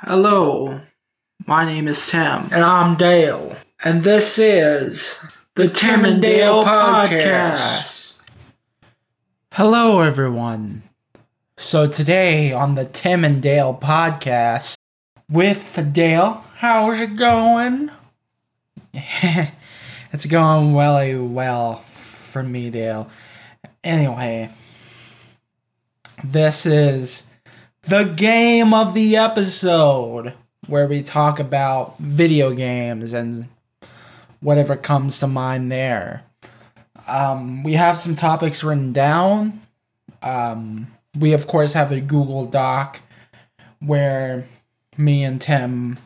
Hello, 0.00 0.82
my 1.46 1.64
name 1.64 1.88
is 1.88 2.10
Tim, 2.10 2.48
and 2.52 2.62
I'm 2.62 2.98
Dale, 2.98 3.56
and 3.82 4.04
this 4.04 4.38
is 4.38 5.24
the 5.54 5.68
Tim 5.68 6.04
and 6.04 6.20
Dale 6.20 6.62
Podcast. 6.62 8.12
Hello, 9.54 10.02
everyone. 10.02 10.82
So, 11.56 11.86
today 11.86 12.52
on 12.52 12.74
the 12.74 12.84
Tim 12.84 13.24
and 13.24 13.40
Dale 13.40 13.72
Podcast, 13.72 14.76
with 15.30 15.88
Dale, 15.94 16.44
how's 16.58 17.00
it 17.00 17.16
going? 17.16 17.90
it's 18.92 20.26
going 20.26 20.76
really 20.76 21.14
well 21.14 21.76
for 21.76 22.42
me, 22.42 22.68
Dale. 22.68 23.08
Anyway, 23.82 24.50
this 26.22 26.66
is 26.66 27.22
the 27.86 28.04
game 28.04 28.74
of 28.74 28.94
the 28.94 29.16
episode 29.16 30.34
where 30.66 30.86
we 30.86 31.02
talk 31.02 31.38
about 31.38 31.98
video 31.98 32.52
games 32.52 33.12
and 33.12 33.48
whatever 34.40 34.76
comes 34.76 35.20
to 35.20 35.26
mind 35.26 35.70
there. 35.70 36.24
Um, 37.06 37.62
we 37.62 37.74
have 37.74 37.98
some 37.98 38.16
topics 38.16 38.64
written 38.64 38.92
down. 38.92 39.60
Um, 40.22 40.88
we, 41.18 41.32
of 41.32 41.46
course, 41.46 41.72
have 41.74 41.92
a 41.92 42.00
Google 42.00 42.44
Doc 42.44 43.00
where 43.80 44.46
me 44.96 45.22
and 45.24 45.40
Tim 45.40 45.98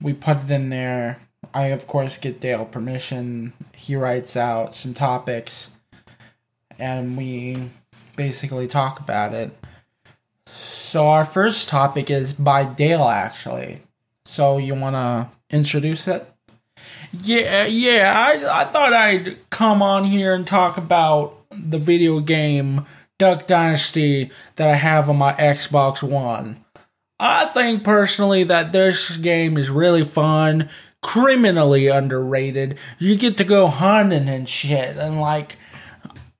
we 0.00 0.12
put 0.12 0.44
it 0.44 0.50
in 0.50 0.70
there. 0.70 1.18
I, 1.54 1.66
of 1.66 1.86
course, 1.86 2.18
get 2.18 2.40
Dale 2.40 2.64
permission. 2.64 3.52
He 3.74 3.96
writes 3.96 4.36
out 4.36 4.74
some 4.74 4.94
topics 4.94 5.70
and 6.78 7.16
we 7.16 7.70
basically 8.14 8.66
talk 8.66 9.00
about 9.00 9.32
it. 9.32 9.56
So 10.86 11.08
our 11.08 11.24
first 11.24 11.68
topic 11.68 12.10
is 12.10 12.32
by 12.32 12.64
Dale 12.64 13.08
actually. 13.08 13.82
So 14.24 14.58
you 14.58 14.76
want 14.76 14.94
to 14.94 15.28
introduce 15.50 16.06
it? 16.06 16.32
Yeah, 17.24 17.66
yeah. 17.66 18.14
I 18.16 18.60
I 18.60 18.64
thought 18.66 18.92
I'd 18.92 19.50
come 19.50 19.82
on 19.82 20.04
here 20.04 20.32
and 20.32 20.46
talk 20.46 20.76
about 20.76 21.34
the 21.50 21.78
video 21.78 22.20
game 22.20 22.86
Duck 23.18 23.48
Dynasty 23.48 24.30
that 24.54 24.68
I 24.68 24.76
have 24.76 25.10
on 25.10 25.16
my 25.16 25.32
Xbox 25.32 26.04
One. 26.04 26.64
I 27.18 27.46
think 27.46 27.82
personally 27.82 28.44
that 28.44 28.70
this 28.70 29.16
game 29.16 29.58
is 29.58 29.70
really 29.70 30.04
fun, 30.04 30.68
criminally 31.02 31.88
underrated. 31.88 32.78
You 33.00 33.16
get 33.16 33.36
to 33.38 33.44
go 33.44 33.66
hunting 33.66 34.28
and 34.28 34.48
shit 34.48 34.96
and 34.96 35.20
like 35.20 35.58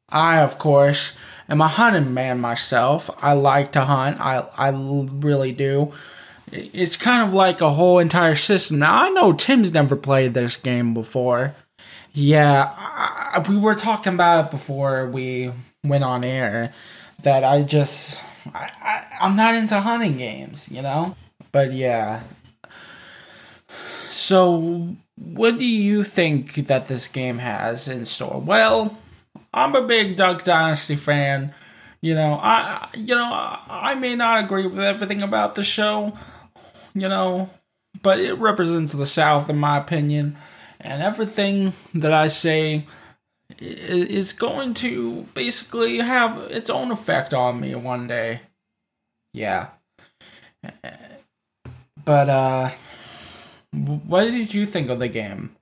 I 0.09 0.39
of 0.39 0.57
course 0.57 1.15
am 1.49 1.61
a 1.61 1.69
hunting 1.69 2.15
man 2.15 2.41
myself. 2.41 3.11
I 3.23 3.35
like 3.35 3.73
to 3.73 3.85
hunt. 3.85 4.21
I 4.21 4.47
I 4.57 4.69
really 4.69 5.53
do. 5.53 5.93
It's 6.53 6.97
kind 6.97 7.27
of 7.27 7.35
like 7.35 7.61
a 7.61 7.71
whole 7.71 7.99
entire 7.99 8.35
system. 8.35 8.79
Now 8.79 9.05
I 9.05 9.09
know 9.11 9.33
Tim's 9.33 9.73
never 9.73 9.97
played 9.97 10.35
this 10.35 10.57
game 10.57 10.95
before. 10.95 11.55
Yeah, 12.13 12.73
I, 12.77 13.45
we 13.47 13.59
were 13.59 13.75
talking 13.75 14.15
about 14.15 14.47
it 14.47 14.51
before 14.51 15.07
we 15.07 15.53
went 15.85 16.05
on 16.05 16.25
air. 16.25 16.73
That 17.23 17.45
I 17.45 17.63
just 17.63 18.23
I, 18.55 18.71
I 18.81 19.05
I'm 19.21 19.37
not 19.37 19.55
into 19.55 19.81
hunting 19.81 20.17
games, 20.17 20.71
you 20.71 20.83
know. 20.83 21.17
But 21.53 21.73
yeah. 21.73 22.23
So, 24.11 24.97
what 25.17 25.59
do 25.59 25.67
you 25.67 26.03
think 26.03 26.55
that 26.67 26.89
this 26.89 27.07
game 27.07 27.39
has 27.39 27.87
in 27.87 28.07
store? 28.07 28.41
Well, 28.41 28.97
I'm 29.53 29.75
a 29.75 29.87
big 29.87 30.17
Duck 30.17 30.45
Dynasty 30.45 30.97
fan. 30.97 31.55
You 32.01 32.15
know, 32.15 32.35
I 32.35 32.89
you 32.95 33.15
know 33.15 33.31
I 33.69 33.95
may 33.95 34.15
not 34.15 34.45
agree 34.45 34.67
with 34.67 34.79
everything 34.79 35.23
about 35.23 35.55
the 35.55 35.65
show, 35.65 36.13
you 36.95 37.09
know, 37.09 37.51
but 38.03 38.21
it 38.21 38.35
represents 38.35 38.93
the 38.93 39.07
South 39.07 39.49
in 39.51 39.57
my 39.59 39.79
opinion, 39.79 40.37
and 40.81 41.03
everything 41.03 41.73
that 41.95 42.13
I 42.13 42.29
say 42.29 42.87
is 43.59 44.33
going 44.33 44.75
to 44.75 45.27
basically 45.35 45.99
have 45.99 46.39
its 46.51 46.69
own 46.69 46.91
effect 46.91 47.33
on 47.33 47.61
me 47.61 47.75
one 47.75 48.07
day. 48.07 48.43
Yeah. 49.33 49.69
But 52.05 52.29
uh 52.29 52.71
what 53.73 54.25
did 54.25 54.55
you 54.55 54.67
think 54.67 54.89
of 54.89 54.99
the 54.99 55.09
game? 55.09 55.56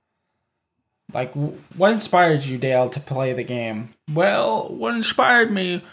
Like, 1.13 1.33
what 1.33 1.91
inspired 1.91 2.43
you, 2.43 2.57
Dale, 2.57 2.89
to 2.89 2.99
play 2.99 3.33
the 3.33 3.43
game? 3.43 3.93
Well, 4.11 4.69
what 4.69 4.95
inspired 4.95 5.51
me 5.51 5.83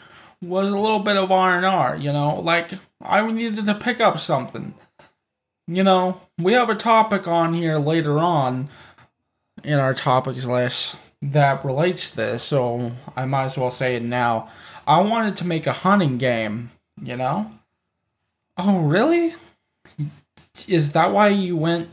was 0.40 0.68
a 0.70 0.76
little 0.76 0.98
bit 0.98 1.16
of 1.16 1.30
R 1.30 1.56
and 1.56 1.66
R. 1.66 1.96
You 1.96 2.12
know, 2.12 2.40
like 2.40 2.72
I 3.00 3.30
needed 3.30 3.66
to 3.66 3.74
pick 3.74 4.00
up 4.00 4.18
something. 4.18 4.74
You 5.68 5.84
know, 5.84 6.20
we 6.38 6.54
have 6.54 6.70
a 6.70 6.74
topic 6.74 7.28
on 7.28 7.54
here 7.54 7.78
later 7.78 8.18
on 8.18 8.68
in 9.62 9.78
our 9.78 9.94
topics 9.94 10.44
list 10.44 10.96
that 11.22 11.64
relates 11.64 12.10
to 12.10 12.16
this, 12.16 12.42
so 12.42 12.92
I 13.14 13.26
might 13.26 13.44
as 13.44 13.56
well 13.56 13.70
say 13.70 13.94
it 13.94 14.02
now. 14.02 14.48
I 14.86 15.00
wanted 15.00 15.36
to 15.36 15.46
make 15.46 15.66
a 15.66 15.72
hunting 15.72 16.18
game. 16.18 16.72
You 17.00 17.16
know. 17.16 17.50
Oh, 18.56 18.80
really? 18.80 19.34
Is 20.66 20.92
that 20.92 21.12
why 21.12 21.28
you 21.28 21.56
went 21.56 21.88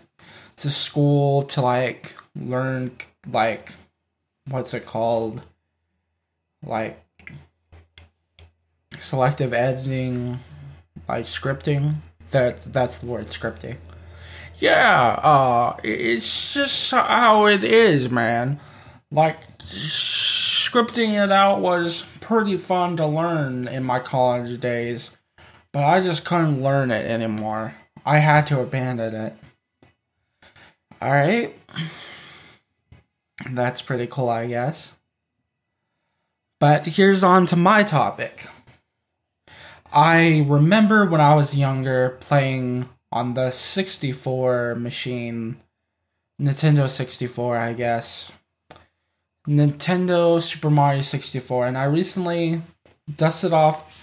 to 0.58 0.70
school 0.70 1.44
to 1.44 1.62
like 1.62 2.16
learn 2.36 2.92
like 3.32 3.74
what's 4.48 4.74
it 4.74 4.86
called? 4.86 5.42
Like 6.64 7.02
selective 9.00 9.54
editing 9.54 10.40
like 11.08 11.26
scripting? 11.26 11.96
That 12.32 12.72
that's 12.72 12.98
the 12.98 13.08
word 13.08 13.28
scripting. 13.28 13.78
Yeah 14.58 15.20
uh 15.24 15.78
it's 15.84 16.54
just 16.54 16.92
how 16.92 17.48
it 17.48 17.64
is 17.64 18.10
man. 18.10 18.60
Like 19.12 19.38
scripting 19.60 21.22
it 21.24 21.32
out 21.32 21.62
was 21.62 22.06
pretty 22.20 22.58
fun 22.58 22.98
to 22.98 23.08
learn 23.08 23.68
in 23.68 23.84
my 23.84 24.00
college 24.00 24.60
days 24.60 25.12
but 25.72 25.84
i 25.84 26.00
just 26.00 26.26
couldn't 26.26 26.62
learn 26.62 26.92
it 26.92 27.10
anymore. 27.10 27.76
I 28.06 28.18
had 28.18 28.48
to 28.48 28.60
abandon 28.60 29.14
it. 29.14 29.36
All 31.02 31.12
right 31.12 31.56
that's 33.58 33.82
pretty 33.82 34.08
cool, 34.08 34.30
I 34.30 34.48
guess. 34.48 34.94
But 36.60 36.86
here's 36.86 37.24
on 37.24 37.46
to 37.48 37.56
my 37.56 37.84
topic. 37.84 38.48
I 39.92 40.46
remember 40.48 41.06
when 41.06 41.22
I 41.22 41.34
was 41.34 41.58
younger 41.58 42.18
playing 42.20 42.90
on 43.12 43.34
the 43.34 43.50
64 43.50 44.76
machine, 44.76 45.58
Nintendo 46.40 46.90
64, 46.90 47.58
I 47.58 47.74
guess. 47.74 48.32
Nintendo 49.48 50.40
Super 50.42 50.70
Mario 50.70 51.02
64, 51.02 51.68
and 51.68 51.78
I 51.78 51.86
recently 51.86 52.62
dusted 53.16 53.54
off 53.54 53.96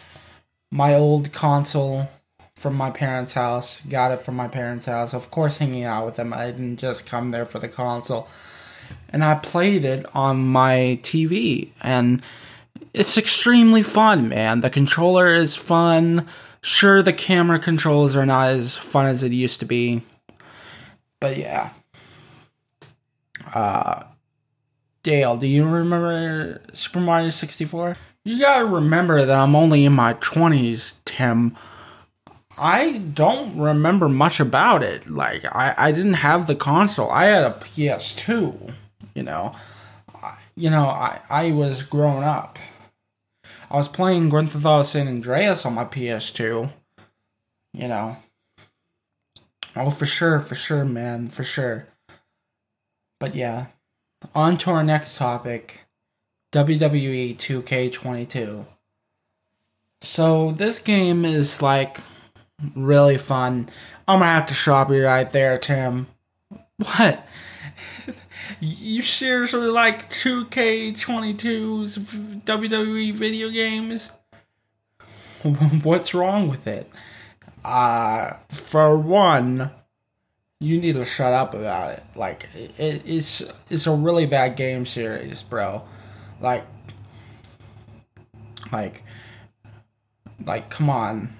my 0.72 0.94
old 0.94 1.32
console 1.32 2.08
from 2.56 2.74
my 2.74 2.90
parents' 2.90 3.34
house. 3.34 3.80
Got 3.82 4.12
it 4.12 4.20
from 4.20 4.34
my 4.34 4.48
parents' 4.48 4.86
house. 4.86 5.14
Of 5.14 5.30
course, 5.30 5.58
hanging 5.58 5.84
out 5.84 6.06
with 6.06 6.16
them. 6.16 6.32
I 6.32 6.46
didn't 6.46 6.78
just 6.78 7.06
come 7.06 7.30
there 7.30 7.44
for 7.44 7.58
the 7.58 7.68
console 7.68 8.28
and 9.10 9.24
I 9.24 9.34
played 9.36 9.84
it 9.84 10.06
on 10.14 10.46
my 10.46 10.98
TV 11.02 11.68
and 11.80 12.22
it's 12.92 13.18
extremely 13.18 13.82
fun, 13.82 14.28
man. 14.28 14.60
The 14.60 14.70
controller 14.70 15.28
is 15.28 15.54
fun. 15.54 16.26
Sure, 16.62 17.02
the 17.02 17.12
camera 17.12 17.58
controls 17.58 18.16
are 18.16 18.26
not 18.26 18.48
as 18.48 18.76
fun 18.76 19.06
as 19.06 19.22
it 19.22 19.32
used 19.32 19.60
to 19.60 19.66
be. 19.66 20.02
But 21.20 21.36
yeah. 21.36 21.70
Uh 23.54 24.04
Dale, 25.02 25.36
do 25.36 25.46
you 25.46 25.68
remember 25.68 26.60
Super 26.72 26.98
Mario 26.98 27.30
64? 27.30 27.96
You 28.24 28.40
gotta 28.40 28.64
remember 28.64 29.24
that 29.24 29.38
I'm 29.38 29.54
only 29.54 29.84
in 29.84 29.92
my 29.92 30.14
20s, 30.14 30.94
Tim. 31.04 31.56
I 32.58 32.98
don't 33.14 33.56
remember 33.56 34.08
much 34.08 34.40
about 34.40 34.82
it. 34.82 35.08
Like, 35.08 35.44
I, 35.44 35.74
I 35.76 35.92
didn't 35.92 36.14
have 36.14 36.48
the 36.48 36.56
console. 36.56 37.08
I 37.10 37.26
had 37.26 37.44
a 37.44 37.50
PS2. 37.50 38.72
You 39.16 39.22
know, 39.22 39.54
you 40.56 40.68
know, 40.68 40.84
I 40.84 41.22
I 41.30 41.50
was 41.52 41.82
growing 41.82 42.22
up. 42.22 42.58
I 43.70 43.76
was 43.76 43.88
playing 43.88 44.28
Grand 44.28 44.52
Theft 44.52 44.66
Auto 44.66 44.82
San 44.82 45.08
Andreas 45.08 45.64
on 45.64 45.72
my 45.72 45.86
PS2. 45.86 46.70
You 47.72 47.88
know. 47.88 48.18
Oh, 49.74 49.88
for 49.88 50.04
sure, 50.04 50.38
for 50.38 50.54
sure, 50.54 50.84
man, 50.84 51.28
for 51.28 51.44
sure. 51.44 51.86
But 53.18 53.34
yeah, 53.34 53.68
on 54.34 54.58
to 54.58 54.70
our 54.70 54.84
next 54.84 55.16
topic 55.16 55.80
WWE 56.52 57.36
2K22. 57.36 58.66
So, 60.02 60.52
this 60.52 60.78
game 60.78 61.24
is 61.24 61.62
like 61.62 62.00
really 62.74 63.16
fun. 63.16 63.70
I'm 64.06 64.20
gonna 64.20 64.30
have 64.30 64.46
to 64.46 64.54
stop 64.54 64.90
you 64.90 65.06
right 65.06 65.30
there, 65.30 65.56
Tim. 65.56 66.08
What? 66.76 67.26
You 68.60 69.02
seriously 69.02 69.68
like 69.68 70.10
2K22's 70.10 71.98
WWE 71.98 73.12
video 73.14 73.50
games? 73.50 74.10
What's 75.82 76.14
wrong 76.14 76.48
with 76.48 76.66
it? 76.66 76.90
uh, 77.66 78.36
for 78.48 78.96
one, 78.96 79.70
you 80.60 80.80
need 80.80 80.94
to 80.94 81.04
shut 81.04 81.32
up 81.32 81.52
about 81.52 81.90
it. 81.94 82.04
Like 82.14 82.48
it, 82.54 83.02
it's 83.04 83.42
it's 83.68 83.86
a 83.88 83.92
really 83.92 84.24
bad 84.24 84.56
game 84.56 84.86
series, 84.86 85.42
bro. 85.42 85.82
Like 86.40 86.64
like 88.72 89.02
like 90.44 90.70
come 90.70 90.88
on. 90.88 91.34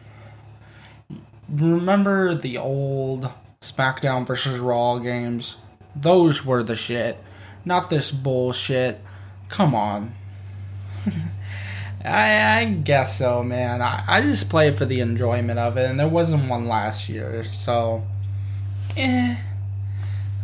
Remember 1.48 2.34
the 2.34 2.58
old 2.58 3.32
SmackDown 3.60 4.26
versus 4.26 4.58
Raw 4.58 4.98
games? 4.98 5.56
Those 5.98 6.44
were 6.44 6.62
the 6.62 6.76
shit. 6.76 7.18
Not 7.64 7.90
this 7.90 8.10
bullshit. 8.10 9.00
Come 9.48 9.74
on. 9.74 10.14
I, 12.04 12.60
I 12.60 12.64
guess 12.66 13.18
so, 13.18 13.42
man. 13.42 13.82
I, 13.82 14.04
I 14.06 14.20
just 14.20 14.48
play 14.48 14.70
for 14.70 14.84
the 14.84 15.00
enjoyment 15.00 15.58
of 15.58 15.76
it, 15.76 15.88
and 15.88 15.98
there 15.98 16.08
wasn't 16.08 16.48
one 16.48 16.68
last 16.68 17.08
year, 17.08 17.42
so 17.44 18.04
eh. 18.96 19.38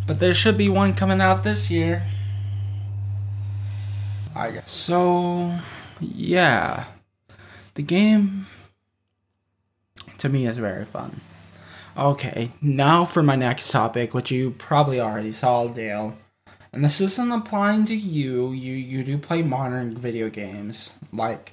But 0.06 0.18
there 0.18 0.34
should 0.34 0.58
be 0.58 0.68
one 0.68 0.94
coming 0.94 1.20
out 1.20 1.44
this 1.44 1.70
year. 1.70 2.02
I 4.34 4.50
guess. 4.50 4.72
So, 4.72 5.58
yeah. 6.00 6.86
The 7.74 7.82
game, 7.82 8.46
to 10.18 10.28
me, 10.28 10.46
is 10.46 10.56
very 10.56 10.84
fun. 10.84 11.20
Okay, 11.96 12.50
now 12.62 13.04
for 13.04 13.22
my 13.22 13.36
next 13.36 13.70
topic, 13.70 14.14
which 14.14 14.30
you 14.30 14.52
probably 14.52 14.98
already 14.98 15.32
saw, 15.32 15.66
Dale. 15.66 16.16
And 16.72 16.82
this 16.82 17.02
isn't 17.02 17.30
applying 17.30 17.84
to 17.86 17.94
you. 17.94 18.52
You 18.52 18.72
you 18.72 19.04
do 19.04 19.18
play 19.18 19.42
modern 19.42 19.94
video 19.94 20.30
games. 20.30 20.92
Like 21.12 21.52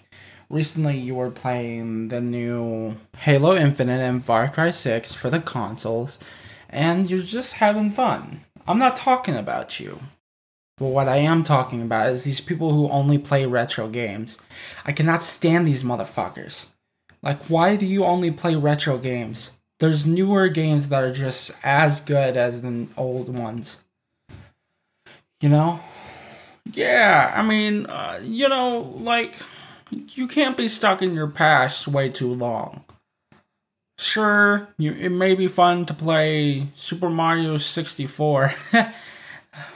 recently 0.50 0.98
you 0.98 1.16
were 1.16 1.30
playing 1.30 2.08
the 2.08 2.22
new 2.22 2.96
Halo 3.18 3.54
Infinite 3.54 4.00
and 4.00 4.24
Far 4.24 4.48
Cry 4.48 4.72
6 4.72 5.14
for 5.14 5.30
the 5.30 5.42
consoles 5.42 6.18
and 6.70 7.10
you're 7.10 7.22
just 7.22 7.56
having 7.56 7.90
fun. 7.90 8.42
I'm 8.66 8.80
not 8.80 8.96
talking 8.96 9.36
about 9.36 9.80
you. 9.80 10.00
But 10.78 10.88
what 10.88 11.10
I 11.10 11.18
am 11.18 11.44
talking 11.44 11.82
about 11.82 12.08
is 12.08 12.24
these 12.24 12.40
people 12.40 12.72
who 12.72 12.88
only 12.88 13.18
play 13.18 13.46
retro 13.46 13.90
games. 13.90 14.38
I 14.86 14.94
cannot 14.94 15.22
stand 15.22 15.68
these 15.68 15.84
motherfuckers. 15.84 16.68
Like, 17.22 17.40
why 17.50 17.76
do 17.76 17.86
you 17.86 18.06
only 18.06 18.32
play 18.32 18.56
retro 18.56 18.98
games? 18.98 19.52
There's 19.80 20.06
newer 20.06 20.50
games 20.50 20.90
that 20.90 21.04
are 21.04 21.14
just 21.14 21.52
as 21.64 22.02
good 22.02 22.36
as 22.36 22.62
the 22.62 22.88
old 22.98 23.30
ones. 23.34 23.78
You 25.42 25.50
know? 25.50 25.80
Yeah, 26.72 27.34
I 27.36 27.42
mean, 27.42 27.86
uh, 27.86 28.20
you 28.22 28.50
know, 28.50 28.94
like, 29.00 29.36
you 29.90 30.28
can't 30.28 30.58
be 30.58 30.68
stuck 30.68 31.02
in 31.02 31.16
your 31.16 31.28
past 31.28 31.88
way 31.88 32.10
too 32.10 32.34
long. 32.34 32.84
Sure, 33.98 34.70
you, 34.78 34.94
it 34.94 35.10
may 35.10 35.36
be 35.36 35.48
fun 35.48 35.86
to 35.86 35.94
play 35.94 36.68
Super 36.76 37.10
Mario 37.10 37.58
64, 37.58 38.54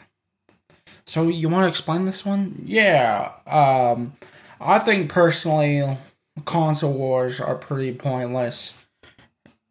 So 1.04 1.28
you 1.28 1.48
want 1.48 1.64
to 1.64 1.68
explain 1.68 2.04
this 2.04 2.24
one? 2.24 2.56
Yeah. 2.64 3.32
Um, 3.46 4.14
I 4.60 4.78
think 4.78 5.10
personally, 5.10 5.96
console 6.44 6.92
wars 6.92 7.40
are 7.40 7.54
pretty 7.54 7.92
pointless. 7.92 8.74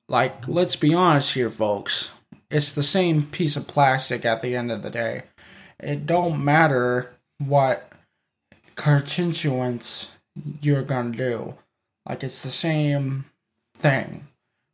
Like, 0.07 0.47
let's 0.47 0.75
be 0.75 0.93
honest 0.93 1.33
here, 1.33 1.49
folks. 1.49 2.11
It's 2.49 2.71
the 2.71 2.83
same 2.83 3.27
piece 3.27 3.55
of 3.55 3.67
plastic 3.67 4.25
at 4.25 4.41
the 4.41 4.55
end 4.55 4.71
of 4.71 4.81
the 4.81 4.89
day. 4.89 5.23
It 5.79 6.05
don't 6.05 6.43
matter 6.43 7.13
what 7.37 7.89
constituents 8.75 10.11
you're 10.61 10.83
gonna 10.83 11.11
do. 11.11 11.55
Like, 12.07 12.23
it's 12.23 12.41
the 12.41 12.49
same 12.49 13.25
thing, 13.75 14.27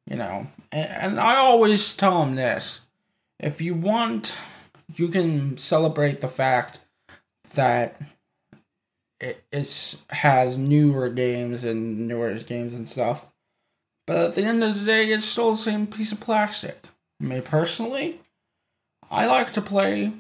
you 0.07 0.15
know. 0.15 0.47
And, 0.71 0.89
and 0.89 1.19
I 1.19 1.35
always 1.35 1.95
tell 1.95 2.19
them 2.19 2.35
this 2.35 2.81
if 3.39 3.61
you 3.61 3.73
want, 3.73 4.35
you 4.95 5.09
can 5.09 5.57
celebrate 5.57 6.21
the 6.21 6.27
fact 6.27 6.79
that 7.53 7.99
it 9.19 9.43
is, 9.51 10.01
has 10.09 10.57
newer 10.57 11.09
games 11.09 11.63
and 11.63 12.07
newer 12.07 12.33
games 12.35 12.73
and 12.73 12.87
stuff. 12.87 13.25
But 14.05 14.17
at 14.17 14.35
the 14.35 14.43
end 14.43 14.63
of 14.63 14.79
the 14.79 14.85
day, 14.85 15.07
it's 15.07 15.25
still 15.25 15.51
the 15.51 15.57
same 15.57 15.87
piece 15.87 16.11
of 16.11 16.19
plastic. 16.19 16.87
Me 17.19 17.41
personally, 17.41 18.19
I 19.09 19.25
like 19.25 19.53
to 19.53 19.61
play 19.61 20.11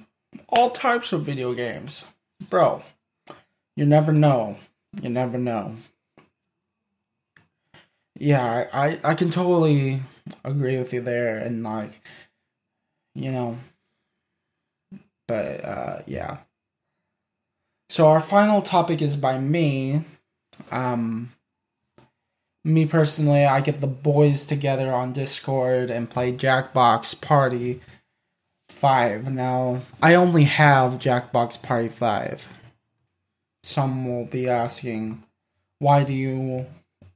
all 0.49 0.69
types 0.69 1.11
of 1.11 1.25
video 1.25 1.53
games. 1.53 2.05
Bro, 2.49 2.83
you 3.75 3.85
never 3.85 4.11
know. 4.11 4.57
You 5.01 5.09
never 5.09 5.37
know. 5.37 5.75
Yeah, 8.17 8.67
I, 8.71 8.99
I, 9.03 9.13
can 9.13 9.29
totally 9.29 10.01
agree 10.45 10.77
with 10.77 10.93
you 10.93 11.01
there. 11.01 11.37
And, 11.37 11.63
like, 11.63 11.99
you 13.13 13.29
know. 13.31 13.57
But 15.27 15.65
uh, 15.65 16.01
yeah. 16.05 16.37
So 17.89 18.07
our 18.07 18.21
final 18.21 18.61
topic 18.61 19.01
is 19.01 19.17
by 19.17 19.37
me. 19.37 20.03
Um, 20.71 21.33
me 22.65 22.85
personally, 22.85 23.45
I 23.45 23.61
get 23.61 23.79
the 23.79 23.87
boys 23.87 24.45
together 24.45 24.91
on 24.91 25.13
Discord 25.13 25.91
and 25.91 26.09
play 26.09 26.33
Jackbox 26.33 27.21
Party 27.21 27.79
5. 28.69 29.31
Now, 29.31 29.83
I 30.01 30.15
only 30.15 30.45
have 30.45 30.99
Jackbox 30.99 31.61
Party 31.61 31.89
5. 31.89 32.49
Some 33.63 34.07
will 34.07 34.25
be 34.25 34.49
asking, 34.49 35.23
why 35.77 36.03
do 36.03 36.13
you 36.13 36.65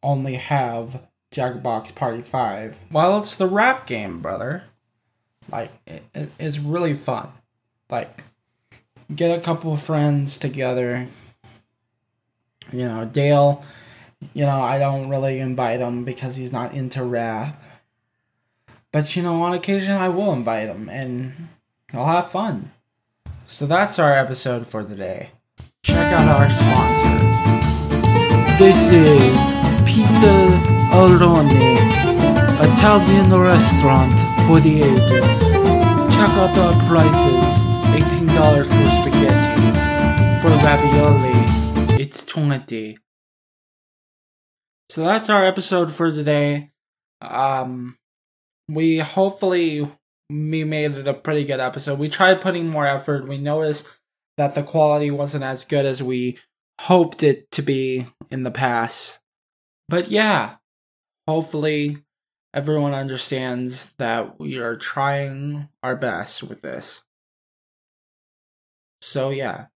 only 0.04 0.36
have 0.36 1.02
Jackbox 1.32 1.96
Party 1.96 2.22
5? 2.22 2.80
Well, 2.92 3.18
it's 3.18 3.36
the 3.36 3.48
rap 3.48 3.88
game, 3.88 4.22
brother. 4.22 4.64
Like 5.52 5.72
it, 5.88 6.04
it, 6.14 6.30
it's 6.40 6.60
really 6.60 6.94
fun. 6.94 7.30
Like 7.90 8.24
get 9.14 9.36
a 9.36 9.42
couple 9.42 9.74
of 9.74 9.82
friends 9.82 10.38
together. 10.38 11.08
You 12.72 12.88
know, 12.88 13.06
Dale, 13.06 13.64
you 14.34 14.46
know, 14.46 14.62
I 14.62 14.80
don't 14.80 15.10
really 15.10 15.40
invite 15.40 15.80
him 15.80 16.04
because 16.04 16.36
he's 16.36 16.52
not 16.52 16.74
into 16.74 17.04
rap. 17.04 17.62
But 18.92 19.16
you 19.16 19.24
know, 19.24 19.42
on 19.44 19.54
occasion 19.54 19.96
I 19.96 20.10
will 20.10 20.34
invite 20.34 20.68
him 20.68 20.90
and 20.90 21.50
I'll 21.94 22.06
have 22.06 22.30
fun. 22.30 22.72
So 23.48 23.66
that's 23.66 24.00
our 24.00 24.14
episode 24.14 24.68
for 24.68 24.84
today. 24.84 25.32
Check 25.84 26.14
out 26.14 26.28
our 26.28 26.50
sponsor. 26.50 27.10
This 28.58 28.90
is 28.90 29.38
Pizza 29.86 30.34
Arone, 30.92 31.50
Italian 32.60 33.32
restaurant 33.34 34.14
for 34.46 34.60
the 34.60 34.82
ages. 34.84 35.40
Check 36.16 36.30
out 36.30 36.54
the 36.56 36.70
prices. 36.88 37.70
$18 37.96 38.66
for 38.66 38.90
spaghetti. 39.02 39.72
For 40.42 40.50
ravioli, 40.64 42.02
it's 42.02 42.24
20 42.26 42.98
So 44.90 45.04
that's 45.04 45.30
our 45.30 45.46
episode 45.46 45.94
for 45.94 46.10
today. 46.10 46.72
Um, 47.22 47.98
we 48.68 49.00
hopefully 49.00 49.88
we 50.30 50.64
made 50.64 50.94
it 50.94 51.08
a 51.08 51.14
pretty 51.14 51.44
good 51.44 51.60
episode. 51.60 52.00
We 52.00 52.10
tried 52.10 52.42
putting 52.42 52.68
more 52.68 52.88
effort. 52.88 53.28
We 53.28 53.38
noticed 53.38 53.88
that 54.38 54.56
the 54.56 54.64
quality 54.64 55.12
wasn't 55.12 55.44
as 55.44 55.64
good 55.64 55.86
as 55.86 56.02
we 56.02 56.38
hoped 56.82 57.24
it 57.24 57.52
to 57.52 57.62
be 57.62 58.08
in 58.32 58.44
the 58.44 58.52
past. 58.52 59.20
But 59.88 60.10
yeah, 60.10 60.56
hopefully 61.28 61.98
everyone 62.54 62.94
understands 62.94 63.92
that 63.98 64.40
we 64.40 64.58
are 64.58 64.76
trying 64.76 65.70
our 65.84 65.96
best 65.96 66.42
with 66.42 66.62
this. 66.62 67.04
So 69.02 69.30
yeah, 69.30 69.68